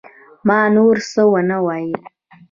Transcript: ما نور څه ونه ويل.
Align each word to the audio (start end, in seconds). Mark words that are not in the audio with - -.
ما 0.47 0.59
نور 0.75 0.95
څه 1.11 1.21
ونه 1.31 1.57
ويل. 1.65 2.01